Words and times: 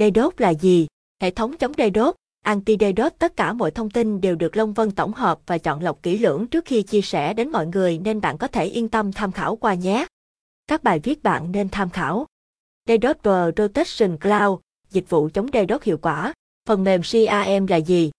DDoS 0.00 0.34
là 0.38 0.50
gì? 0.50 0.86
Hệ 1.22 1.30
thống 1.30 1.56
chống 1.56 1.72
DDoS, 1.72 2.14
anti-DDoS 2.44 3.10
tất 3.18 3.36
cả 3.36 3.52
mọi 3.52 3.70
thông 3.70 3.90
tin 3.90 4.20
đều 4.20 4.36
được 4.36 4.56
Long 4.56 4.72
Vân 4.72 4.90
tổng 4.90 5.12
hợp 5.12 5.40
và 5.46 5.58
chọn 5.58 5.82
lọc 5.82 6.02
kỹ 6.02 6.18
lưỡng 6.18 6.46
trước 6.46 6.64
khi 6.64 6.82
chia 6.82 7.00
sẻ 7.00 7.34
đến 7.34 7.52
mọi 7.52 7.66
người 7.66 7.98
nên 7.98 8.20
bạn 8.20 8.38
có 8.38 8.46
thể 8.46 8.64
yên 8.64 8.88
tâm 8.88 9.12
tham 9.12 9.32
khảo 9.32 9.56
qua 9.56 9.74
nhé. 9.74 10.06
Các 10.66 10.82
bài 10.82 10.98
viết 10.98 11.22
bạn 11.22 11.52
nên 11.52 11.68
tham 11.68 11.90
khảo. 11.90 12.26
DDoS 12.88 13.16
Protection 13.56 14.16
Cloud, 14.16 14.60
dịch 14.90 15.10
vụ 15.10 15.28
chống 15.34 15.46
DDoS 15.52 15.82
hiệu 15.82 15.98
quả. 16.02 16.32
Phần 16.68 16.84
mềm 16.84 17.02
CRM 17.02 17.66
là 17.68 17.76
gì? 17.76 18.10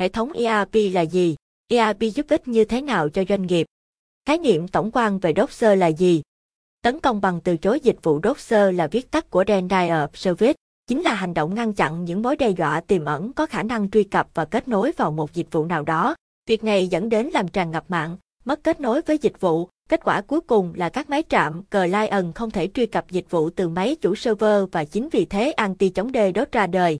Hệ 0.00 0.08
thống 0.08 0.32
ERP 0.32 0.74
là 0.92 1.00
gì? 1.00 1.36
ERP 1.68 2.00
giúp 2.00 2.26
ích 2.28 2.48
như 2.48 2.64
thế 2.64 2.80
nào 2.82 3.08
cho 3.08 3.24
doanh 3.28 3.46
nghiệp? 3.46 3.66
Khái 4.26 4.38
niệm 4.38 4.68
tổng 4.68 4.90
quan 4.92 5.18
về 5.18 5.32
Doxer 5.36 5.78
là 5.78 5.86
gì? 5.86 6.22
Tấn 6.82 7.00
công 7.00 7.20
bằng 7.20 7.40
từ 7.40 7.56
chối 7.56 7.80
dịch 7.80 7.96
vụ 8.02 8.20
Doxer 8.24 8.74
là 8.74 8.86
viết 8.86 9.10
tắt 9.10 9.30
của 9.30 9.44
Denial 9.48 9.90
of 9.90 10.08
Service, 10.14 10.54
chính 10.86 11.02
là 11.02 11.14
hành 11.14 11.34
động 11.34 11.54
ngăn 11.54 11.72
chặn 11.72 12.04
những 12.04 12.22
mối 12.22 12.36
đe 12.36 12.50
dọa 12.50 12.80
tiềm 12.80 13.04
ẩn 13.04 13.32
có 13.32 13.46
khả 13.46 13.62
năng 13.62 13.90
truy 13.90 14.04
cập 14.04 14.28
và 14.34 14.44
kết 14.44 14.68
nối 14.68 14.92
vào 14.96 15.10
một 15.10 15.32
dịch 15.32 15.46
vụ 15.52 15.64
nào 15.64 15.82
đó. 15.82 16.14
Việc 16.48 16.64
này 16.64 16.88
dẫn 16.88 17.08
đến 17.08 17.26
làm 17.26 17.48
tràn 17.48 17.70
ngập 17.70 17.84
mạng, 17.88 18.16
mất 18.44 18.64
kết 18.64 18.80
nối 18.80 19.02
với 19.02 19.18
dịch 19.18 19.40
vụ. 19.40 19.68
Kết 19.88 20.00
quả 20.04 20.20
cuối 20.20 20.40
cùng 20.40 20.72
là 20.76 20.88
các 20.88 21.10
máy 21.10 21.22
trạm 21.28 21.62
client 21.64 22.34
không 22.34 22.50
thể 22.50 22.68
truy 22.74 22.86
cập 22.86 23.10
dịch 23.10 23.30
vụ 23.30 23.50
từ 23.50 23.68
máy 23.68 23.96
chủ 24.00 24.14
server 24.14 24.64
và 24.72 24.84
chính 24.84 25.08
vì 25.12 25.24
thế 25.24 25.52
anti 25.52 25.88
chống 25.88 26.10
DDoS 26.12 26.52
ra 26.52 26.66
đời. 26.66 26.98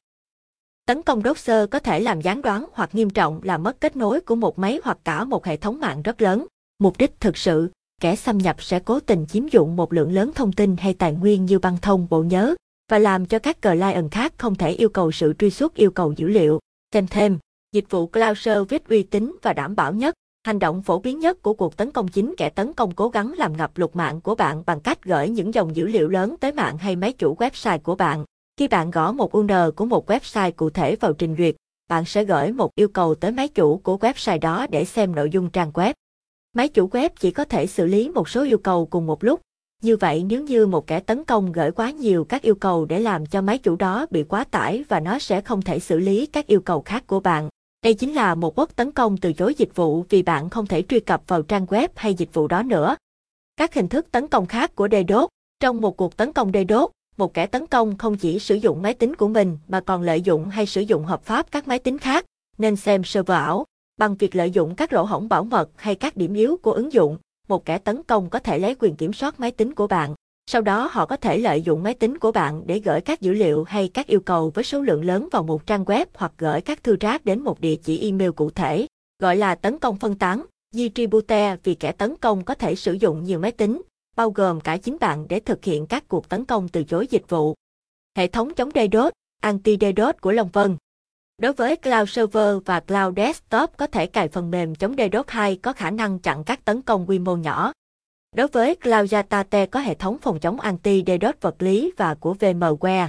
Tấn 0.86 1.02
công 1.02 1.22
Doxer 1.22 1.68
có 1.70 1.78
thể 1.78 2.00
làm 2.00 2.20
gián 2.20 2.42
đoán 2.42 2.66
hoặc 2.72 2.94
nghiêm 2.94 3.10
trọng 3.10 3.40
là 3.42 3.58
mất 3.58 3.80
kết 3.80 3.96
nối 3.96 4.20
của 4.20 4.34
một 4.34 4.58
máy 4.58 4.80
hoặc 4.84 4.98
cả 5.04 5.24
một 5.24 5.44
hệ 5.44 5.56
thống 5.56 5.80
mạng 5.80 6.02
rất 6.02 6.22
lớn. 6.22 6.46
Mục 6.78 6.98
đích 6.98 7.20
thực 7.20 7.36
sự, 7.36 7.70
kẻ 8.00 8.16
xâm 8.16 8.38
nhập 8.38 8.62
sẽ 8.62 8.80
cố 8.80 9.00
tình 9.00 9.26
chiếm 9.26 9.48
dụng 9.48 9.76
một 9.76 9.92
lượng 9.92 10.12
lớn 10.12 10.30
thông 10.34 10.52
tin 10.52 10.76
hay 10.76 10.94
tài 10.94 11.12
nguyên 11.12 11.44
như 11.44 11.58
băng 11.58 11.76
thông 11.82 12.06
bộ 12.10 12.22
nhớ 12.22 12.54
và 12.88 12.98
làm 12.98 13.26
cho 13.26 13.38
các 13.38 13.62
client 13.62 14.10
khác 14.10 14.32
không 14.38 14.54
thể 14.54 14.70
yêu 14.70 14.88
cầu 14.88 15.12
sự 15.12 15.34
truy 15.38 15.50
xuất 15.50 15.74
yêu 15.74 15.90
cầu 15.90 16.12
dữ 16.16 16.28
liệu. 16.28 16.60
Xem 16.94 17.06
thêm, 17.06 17.38
dịch 17.72 17.90
vụ 17.90 18.06
cloud 18.06 18.38
service 18.38 18.84
uy 18.88 19.02
tín 19.02 19.36
và 19.42 19.52
đảm 19.52 19.76
bảo 19.76 19.92
nhất. 19.92 20.14
Hành 20.44 20.58
động 20.58 20.82
phổ 20.82 20.98
biến 20.98 21.18
nhất 21.18 21.42
của 21.42 21.54
cuộc 21.54 21.76
tấn 21.76 21.90
công 21.90 22.08
chính 22.08 22.34
kẻ 22.36 22.48
tấn 22.48 22.72
công 22.72 22.94
cố 22.94 23.08
gắng 23.08 23.34
làm 23.38 23.56
ngập 23.56 23.78
lụt 23.78 23.96
mạng 23.96 24.20
của 24.20 24.34
bạn 24.34 24.62
bằng 24.66 24.80
cách 24.80 25.04
gửi 25.04 25.28
những 25.28 25.54
dòng 25.54 25.76
dữ 25.76 25.86
liệu 25.86 26.08
lớn 26.08 26.36
tới 26.40 26.52
mạng 26.52 26.78
hay 26.78 26.96
máy 26.96 27.12
chủ 27.12 27.34
website 27.34 27.78
của 27.78 27.94
bạn. 27.94 28.24
Khi 28.56 28.68
bạn 28.68 28.90
gõ 28.90 29.12
một 29.12 29.36
URL 29.36 29.70
của 29.76 29.84
một 29.84 30.10
website 30.10 30.52
cụ 30.52 30.70
thể 30.70 30.96
vào 30.96 31.12
trình 31.12 31.34
duyệt, 31.38 31.56
bạn 31.88 32.04
sẽ 32.04 32.24
gửi 32.24 32.52
một 32.52 32.70
yêu 32.74 32.88
cầu 32.88 33.14
tới 33.14 33.32
máy 33.32 33.48
chủ 33.48 33.76
của 33.76 33.96
website 33.96 34.40
đó 34.40 34.66
để 34.70 34.84
xem 34.84 35.14
nội 35.14 35.30
dung 35.30 35.50
trang 35.50 35.70
web. 35.70 35.94
Máy 36.52 36.68
chủ 36.68 36.88
web 36.88 37.10
chỉ 37.20 37.30
có 37.30 37.44
thể 37.44 37.66
xử 37.66 37.86
lý 37.86 38.08
một 38.08 38.28
số 38.28 38.44
yêu 38.44 38.58
cầu 38.58 38.86
cùng 38.86 39.06
một 39.06 39.24
lúc. 39.24 39.40
Như 39.82 39.96
vậy 39.96 40.24
nếu 40.28 40.42
như 40.42 40.66
một 40.66 40.86
kẻ 40.86 41.00
tấn 41.00 41.24
công 41.24 41.52
gửi 41.52 41.70
quá 41.70 41.90
nhiều 41.90 42.24
các 42.24 42.42
yêu 42.42 42.54
cầu 42.54 42.84
để 42.84 43.00
làm 43.00 43.26
cho 43.26 43.42
máy 43.42 43.58
chủ 43.58 43.76
đó 43.76 44.06
bị 44.10 44.22
quá 44.22 44.44
tải 44.44 44.84
và 44.88 45.00
nó 45.00 45.18
sẽ 45.18 45.40
không 45.40 45.62
thể 45.62 45.78
xử 45.78 45.98
lý 45.98 46.26
các 46.26 46.46
yêu 46.46 46.60
cầu 46.60 46.82
khác 46.82 47.06
của 47.06 47.20
bạn. 47.20 47.48
Đây 47.84 47.94
chính 47.94 48.12
là 48.12 48.34
một 48.34 48.54
bước 48.54 48.76
tấn 48.76 48.92
công 48.92 49.16
từ 49.16 49.32
chối 49.32 49.54
dịch 49.54 49.74
vụ 49.74 50.04
vì 50.08 50.22
bạn 50.22 50.50
không 50.50 50.66
thể 50.66 50.82
truy 50.82 51.00
cập 51.00 51.22
vào 51.26 51.42
trang 51.42 51.66
web 51.66 51.88
hay 51.94 52.14
dịch 52.14 52.34
vụ 52.34 52.48
đó 52.48 52.62
nữa. 52.62 52.96
Các 53.56 53.74
hình 53.74 53.88
thức 53.88 54.06
tấn 54.10 54.28
công 54.28 54.46
khác 54.46 54.76
của 54.76 54.88
DDoS 54.88 55.26
Trong 55.60 55.80
một 55.80 55.96
cuộc 55.96 56.16
tấn 56.16 56.32
công 56.32 56.52
DDoS, 56.52 56.90
một 57.16 57.34
kẻ 57.34 57.46
tấn 57.46 57.66
công 57.66 57.98
không 57.98 58.16
chỉ 58.16 58.38
sử 58.38 58.54
dụng 58.54 58.82
máy 58.82 58.94
tính 58.94 59.14
của 59.14 59.28
mình 59.28 59.58
mà 59.68 59.80
còn 59.80 60.02
lợi 60.02 60.20
dụng 60.20 60.48
hay 60.48 60.66
sử 60.66 60.80
dụng 60.80 61.04
hợp 61.04 61.22
pháp 61.22 61.50
các 61.50 61.68
máy 61.68 61.78
tính 61.78 61.98
khác, 61.98 62.24
nên 62.58 62.76
xem 62.76 63.04
server 63.04 63.36
ảo. 63.36 63.64
Bằng 63.98 64.16
việc 64.16 64.36
lợi 64.36 64.50
dụng 64.50 64.74
các 64.74 64.92
lỗ 64.92 65.02
hổng 65.02 65.28
bảo 65.28 65.44
mật 65.44 65.70
hay 65.76 65.94
các 65.94 66.16
điểm 66.16 66.34
yếu 66.34 66.56
của 66.62 66.72
ứng 66.72 66.92
dụng, 66.92 67.18
một 67.48 67.64
kẻ 67.64 67.78
tấn 67.78 68.02
công 68.02 68.30
có 68.30 68.38
thể 68.38 68.58
lấy 68.58 68.74
quyền 68.78 68.96
kiểm 68.96 69.12
soát 69.12 69.40
máy 69.40 69.50
tính 69.50 69.74
của 69.74 69.86
bạn. 69.86 70.14
Sau 70.50 70.62
đó 70.62 70.88
họ 70.92 71.06
có 71.06 71.16
thể 71.16 71.38
lợi 71.38 71.62
dụng 71.62 71.82
máy 71.82 71.94
tính 71.94 72.18
của 72.18 72.32
bạn 72.32 72.62
để 72.66 72.78
gửi 72.78 73.00
các 73.00 73.20
dữ 73.20 73.32
liệu 73.32 73.64
hay 73.64 73.88
các 73.88 74.06
yêu 74.06 74.20
cầu 74.20 74.50
với 74.54 74.64
số 74.64 74.80
lượng 74.80 75.04
lớn 75.04 75.28
vào 75.32 75.42
một 75.42 75.66
trang 75.66 75.84
web 75.84 76.06
hoặc 76.14 76.32
gửi 76.38 76.60
các 76.60 76.84
thư 76.84 76.96
rác 77.00 77.24
đến 77.24 77.40
một 77.40 77.60
địa 77.60 77.76
chỉ 77.76 78.00
email 78.00 78.30
cụ 78.30 78.50
thể, 78.50 78.86
gọi 79.18 79.36
là 79.36 79.54
tấn 79.54 79.78
công 79.78 79.96
phân 79.96 80.18
tán, 80.18 80.46
distributed 80.74 81.58
vì 81.64 81.74
kẻ 81.74 81.92
tấn 81.92 82.16
công 82.16 82.44
có 82.44 82.54
thể 82.54 82.74
sử 82.74 82.92
dụng 82.92 83.24
nhiều 83.24 83.38
máy 83.38 83.52
tính, 83.52 83.82
bao 84.16 84.30
gồm 84.30 84.60
cả 84.60 84.76
chính 84.76 84.96
bạn 85.00 85.26
để 85.28 85.40
thực 85.40 85.64
hiện 85.64 85.86
các 85.86 86.08
cuộc 86.08 86.28
tấn 86.28 86.44
công 86.44 86.68
từ 86.68 86.84
chối 86.84 87.06
dịch 87.10 87.28
vụ. 87.28 87.54
Hệ 88.16 88.26
thống 88.26 88.54
chống 88.54 88.70
DDoS, 88.74 89.12
anti-DDoS 89.42 90.12
của 90.20 90.32
Long 90.32 90.48
Vân 90.52 90.76
Đối 91.38 91.52
với 91.52 91.76
Cloud 91.76 92.10
Server 92.10 92.56
và 92.64 92.80
Cloud 92.80 93.16
Desktop 93.16 93.70
có 93.76 93.86
thể 93.86 94.06
cài 94.06 94.28
phần 94.28 94.50
mềm 94.50 94.74
chống 94.74 94.94
DDoS 94.96 95.26
2 95.28 95.56
có 95.56 95.72
khả 95.72 95.90
năng 95.90 96.18
chặn 96.18 96.44
các 96.44 96.64
tấn 96.64 96.82
công 96.82 97.08
quy 97.08 97.18
mô 97.18 97.36
nhỏ. 97.36 97.72
Đối 98.36 98.48
với 98.48 98.74
Cloud 98.74 99.14
Yatate 99.14 99.66
có 99.66 99.80
hệ 99.80 99.94
thống 99.94 100.18
phòng 100.18 100.40
chống 100.40 100.60
anti-DDoS 100.60 101.32
vật 101.40 101.62
lý 101.62 101.92
và 101.96 102.14
của 102.14 102.34
VMware. 102.34 103.08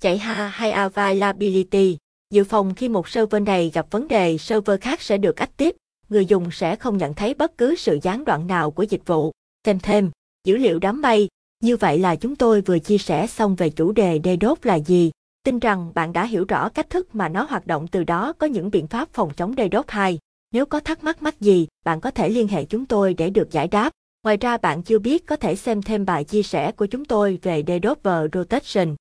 Chạy 0.00 0.18
HA 0.18 0.48
hay 0.48 0.70
Availability 0.70 1.98
Dự 2.30 2.44
phòng 2.44 2.74
khi 2.74 2.88
một 2.88 3.08
server 3.08 3.42
này 3.42 3.70
gặp 3.74 3.86
vấn 3.90 4.08
đề 4.08 4.38
server 4.38 4.80
khác 4.80 5.02
sẽ 5.02 5.18
được 5.18 5.36
active, 5.36 5.78
người 6.08 6.26
dùng 6.26 6.50
sẽ 6.50 6.76
không 6.76 6.96
nhận 6.96 7.14
thấy 7.14 7.34
bất 7.34 7.58
cứ 7.58 7.74
sự 7.74 7.98
gián 8.02 8.24
đoạn 8.24 8.46
nào 8.46 8.70
của 8.70 8.82
dịch 8.82 9.06
vụ. 9.06 9.32
Thêm 9.64 9.78
thêm, 9.80 10.10
dữ 10.44 10.56
liệu 10.56 10.78
đám 10.78 11.02
mây, 11.02 11.28
như 11.62 11.76
vậy 11.76 11.98
là 11.98 12.16
chúng 12.16 12.36
tôi 12.36 12.60
vừa 12.60 12.78
chia 12.78 12.98
sẻ 12.98 13.26
xong 13.26 13.56
về 13.56 13.70
chủ 13.70 13.92
đề 13.92 14.20
DDoS 14.24 14.58
là 14.62 14.74
gì. 14.74 15.10
Tin 15.42 15.58
rằng 15.58 15.92
bạn 15.94 16.12
đã 16.12 16.24
hiểu 16.24 16.44
rõ 16.48 16.68
cách 16.68 16.90
thức 16.90 17.14
mà 17.14 17.28
nó 17.28 17.46
hoạt 17.50 17.66
động 17.66 17.86
từ 17.88 18.04
đó 18.04 18.32
có 18.32 18.46
những 18.46 18.70
biện 18.70 18.86
pháp 18.86 19.08
phòng 19.12 19.30
chống 19.36 19.54
DDoS 19.56 19.84
2. 19.88 20.18
Nếu 20.52 20.66
có 20.66 20.80
thắc 20.80 21.04
mắc 21.04 21.22
mắc 21.22 21.40
gì, 21.40 21.66
bạn 21.84 22.00
có 22.00 22.10
thể 22.10 22.28
liên 22.28 22.48
hệ 22.48 22.64
chúng 22.64 22.86
tôi 22.86 23.14
để 23.14 23.30
được 23.30 23.50
giải 23.50 23.68
đáp. 23.68 23.90
Ngoài 24.24 24.36
ra 24.36 24.56
bạn 24.56 24.82
chưa 24.82 24.98
biết 24.98 25.26
có 25.26 25.36
thể 25.36 25.56
xem 25.56 25.82
thêm 25.82 26.04
bài 26.04 26.24
chia 26.24 26.42
sẻ 26.42 26.72
của 26.72 26.86
chúng 26.86 27.04
tôi 27.04 27.38
về 27.42 27.62
Developer 27.66 28.30
Rotation. 28.32 28.96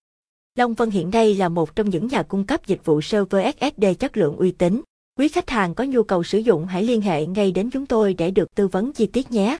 Long 0.55 0.73
Vân 0.73 0.89
hiện 0.89 1.09
nay 1.09 1.35
là 1.35 1.49
một 1.49 1.75
trong 1.75 1.89
những 1.89 2.07
nhà 2.07 2.23
cung 2.23 2.45
cấp 2.45 2.67
dịch 2.67 2.85
vụ 2.85 3.01
server 3.01 3.55
SSD 3.55 3.85
chất 3.99 4.17
lượng 4.17 4.35
uy 4.37 4.51
tín. 4.51 4.81
Quý 5.19 5.27
khách 5.27 5.49
hàng 5.49 5.75
có 5.75 5.83
nhu 5.83 6.03
cầu 6.03 6.23
sử 6.23 6.37
dụng 6.37 6.65
hãy 6.65 6.83
liên 6.83 7.01
hệ 7.01 7.25
ngay 7.25 7.51
đến 7.51 7.69
chúng 7.69 7.85
tôi 7.85 8.13
để 8.13 8.31
được 8.31 8.55
tư 8.55 8.67
vấn 8.67 8.93
chi 8.93 9.07
tiết 9.07 9.31
nhé. 9.31 9.57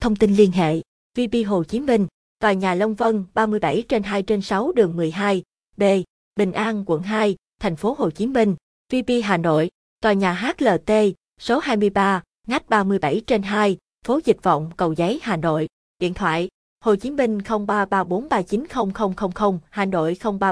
Thông 0.00 0.16
tin 0.16 0.34
liên 0.34 0.52
hệ, 0.52 0.80
VP 1.18 1.46
Hồ 1.46 1.64
Chí 1.64 1.80
Minh, 1.80 2.06
Tòa 2.38 2.52
nhà 2.52 2.74
Long 2.74 2.94
Vân 2.94 3.24
37 3.34 3.82
trên 3.88 4.02
2 4.02 4.22
trên 4.22 4.42
6 4.42 4.72
đường 4.72 4.96
12, 4.96 5.42
B, 5.76 5.82
Bình 6.38 6.52
An, 6.52 6.84
quận 6.86 7.02
2, 7.02 7.36
thành 7.60 7.76
phố 7.76 7.94
Hồ 7.98 8.10
Chí 8.10 8.26
Minh, 8.26 8.56
VP 8.92 9.10
Hà 9.24 9.36
Nội, 9.36 9.68
Tòa 10.02 10.12
nhà 10.12 10.32
HLT, 10.32 10.92
số 11.40 11.58
23, 11.58 12.22
ngách 12.46 12.68
37 12.68 13.22
trên 13.26 13.42
2, 13.42 13.76
phố 14.06 14.20
Dịch 14.24 14.42
Vọng, 14.42 14.70
Cầu 14.76 14.92
Giấy, 14.92 15.20
Hà 15.22 15.36
Nội. 15.36 15.68
Điện 15.98 16.14
thoại 16.14 16.48
Hồ 16.84 16.96
Chí 16.96 17.10
Minh 17.10 17.38
0334390000, 17.38 19.58
Hà 19.70 19.84
Nội 19.84 20.16
03 20.40 20.46